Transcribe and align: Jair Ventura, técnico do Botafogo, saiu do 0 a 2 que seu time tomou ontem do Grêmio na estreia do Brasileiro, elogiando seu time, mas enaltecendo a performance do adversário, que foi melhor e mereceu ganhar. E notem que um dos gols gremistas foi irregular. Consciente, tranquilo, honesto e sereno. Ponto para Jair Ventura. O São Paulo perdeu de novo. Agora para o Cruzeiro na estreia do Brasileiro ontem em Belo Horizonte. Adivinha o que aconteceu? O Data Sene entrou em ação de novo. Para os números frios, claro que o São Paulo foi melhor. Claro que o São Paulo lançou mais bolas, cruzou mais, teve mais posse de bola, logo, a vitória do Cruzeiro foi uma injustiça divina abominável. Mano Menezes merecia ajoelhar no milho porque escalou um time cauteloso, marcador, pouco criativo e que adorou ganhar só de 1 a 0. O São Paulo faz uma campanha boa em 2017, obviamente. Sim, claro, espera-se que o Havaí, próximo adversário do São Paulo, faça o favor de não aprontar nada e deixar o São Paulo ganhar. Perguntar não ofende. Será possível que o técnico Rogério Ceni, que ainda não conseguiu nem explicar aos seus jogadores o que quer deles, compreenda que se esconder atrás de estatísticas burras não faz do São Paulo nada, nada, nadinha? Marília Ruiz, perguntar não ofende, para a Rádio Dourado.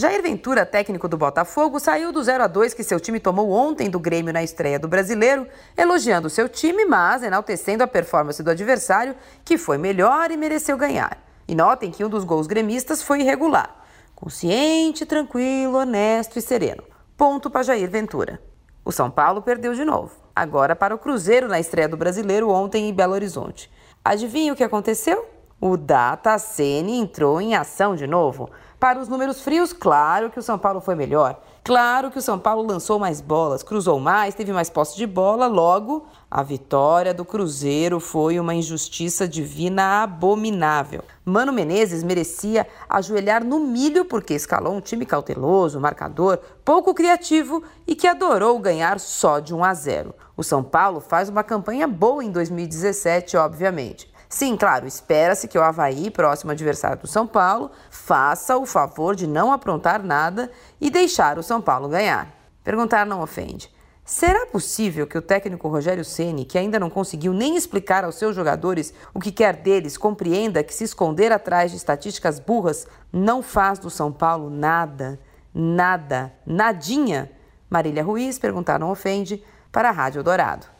Jair 0.00 0.22
Ventura, 0.22 0.64
técnico 0.64 1.06
do 1.06 1.18
Botafogo, 1.18 1.78
saiu 1.78 2.10
do 2.10 2.22
0 2.22 2.44
a 2.44 2.46
2 2.46 2.72
que 2.72 2.82
seu 2.82 2.98
time 2.98 3.20
tomou 3.20 3.50
ontem 3.50 3.90
do 3.90 4.00
Grêmio 4.00 4.32
na 4.32 4.42
estreia 4.42 4.78
do 4.78 4.88
Brasileiro, 4.88 5.46
elogiando 5.76 6.30
seu 6.30 6.48
time, 6.48 6.86
mas 6.86 7.22
enaltecendo 7.22 7.84
a 7.84 7.86
performance 7.86 8.42
do 8.42 8.50
adversário, 8.50 9.14
que 9.44 9.58
foi 9.58 9.76
melhor 9.76 10.30
e 10.30 10.38
mereceu 10.38 10.78
ganhar. 10.78 11.22
E 11.46 11.54
notem 11.54 11.90
que 11.90 12.02
um 12.02 12.08
dos 12.08 12.24
gols 12.24 12.46
gremistas 12.46 13.02
foi 13.02 13.20
irregular. 13.20 13.76
Consciente, 14.14 15.04
tranquilo, 15.04 15.76
honesto 15.76 16.38
e 16.38 16.40
sereno. 16.40 16.82
Ponto 17.14 17.50
para 17.50 17.62
Jair 17.62 17.90
Ventura. 17.90 18.40
O 18.82 18.90
São 18.90 19.10
Paulo 19.10 19.42
perdeu 19.42 19.74
de 19.74 19.84
novo. 19.84 20.12
Agora 20.34 20.74
para 20.74 20.94
o 20.94 20.98
Cruzeiro 20.98 21.46
na 21.46 21.60
estreia 21.60 21.86
do 21.86 21.98
Brasileiro 21.98 22.48
ontem 22.48 22.88
em 22.88 22.94
Belo 22.94 23.12
Horizonte. 23.12 23.70
Adivinha 24.02 24.54
o 24.54 24.56
que 24.56 24.64
aconteceu? 24.64 25.39
O 25.62 25.76
Data 25.76 26.38
Sene 26.38 26.96
entrou 26.96 27.38
em 27.38 27.54
ação 27.54 27.94
de 27.94 28.06
novo. 28.06 28.48
Para 28.78 28.98
os 28.98 29.08
números 29.08 29.42
frios, 29.42 29.74
claro 29.74 30.30
que 30.30 30.38
o 30.38 30.42
São 30.42 30.58
Paulo 30.58 30.80
foi 30.80 30.94
melhor. 30.94 31.38
Claro 31.62 32.10
que 32.10 32.18
o 32.18 32.22
São 32.22 32.38
Paulo 32.38 32.66
lançou 32.66 32.98
mais 32.98 33.20
bolas, 33.20 33.62
cruzou 33.62 34.00
mais, 34.00 34.34
teve 34.34 34.54
mais 34.54 34.70
posse 34.70 34.96
de 34.96 35.06
bola, 35.06 35.46
logo, 35.46 36.06
a 36.30 36.42
vitória 36.42 37.12
do 37.12 37.26
Cruzeiro 37.26 38.00
foi 38.00 38.40
uma 38.40 38.54
injustiça 38.54 39.28
divina 39.28 40.02
abominável. 40.02 41.04
Mano 41.26 41.52
Menezes 41.52 42.02
merecia 42.02 42.66
ajoelhar 42.88 43.44
no 43.44 43.60
milho 43.60 44.06
porque 44.06 44.32
escalou 44.32 44.72
um 44.72 44.80
time 44.80 45.04
cauteloso, 45.04 45.78
marcador, 45.78 46.38
pouco 46.64 46.94
criativo 46.94 47.62
e 47.86 47.94
que 47.94 48.06
adorou 48.06 48.58
ganhar 48.58 48.98
só 48.98 49.40
de 49.40 49.54
1 49.54 49.62
a 49.62 49.74
0. 49.74 50.14
O 50.34 50.42
São 50.42 50.62
Paulo 50.62 51.00
faz 51.00 51.28
uma 51.28 51.44
campanha 51.44 51.86
boa 51.86 52.24
em 52.24 52.30
2017, 52.30 53.36
obviamente. 53.36 54.09
Sim, 54.32 54.56
claro, 54.56 54.86
espera-se 54.86 55.48
que 55.48 55.58
o 55.58 55.62
Havaí, 55.62 56.08
próximo 56.08 56.52
adversário 56.52 56.98
do 56.98 57.08
São 57.08 57.26
Paulo, 57.26 57.72
faça 57.90 58.56
o 58.56 58.64
favor 58.64 59.16
de 59.16 59.26
não 59.26 59.52
aprontar 59.52 60.04
nada 60.04 60.52
e 60.80 60.88
deixar 60.88 61.36
o 61.36 61.42
São 61.42 61.60
Paulo 61.60 61.88
ganhar. 61.88 62.32
Perguntar 62.62 63.04
não 63.04 63.22
ofende. 63.22 63.68
Será 64.04 64.46
possível 64.46 65.04
que 65.04 65.18
o 65.18 65.22
técnico 65.22 65.68
Rogério 65.68 66.04
Ceni, 66.04 66.44
que 66.44 66.56
ainda 66.56 66.78
não 66.78 66.88
conseguiu 66.88 67.32
nem 67.32 67.56
explicar 67.56 68.04
aos 68.04 68.14
seus 68.14 68.36
jogadores 68.36 68.94
o 69.12 69.18
que 69.18 69.32
quer 69.32 69.56
deles, 69.56 69.98
compreenda 69.98 70.62
que 70.62 70.72
se 70.72 70.84
esconder 70.84 71.32
atrás 71.32 71.72
de 71.72 71.76
estatísticas 71.76 72.38
burras 72.38 72.86
não 73.12 73.42
faz 73.42 73.80
do 73.80 73.90
São 73.90 74.12
Paulo 74.12 74.48
nada, 74.48 75.18
nada, 75.52 76.32
nadinha? 76.46 77.32
Marília 77.68 78.04
Ruiz, 78.04 78.38
perguntar 78.38 78.78
não 78.78 78.92
ofende, 78.92 79.42
para 79.72 79.88
a 79.88 79.92
Rádio 79.92 80.22
Dourado. 80.22 80.79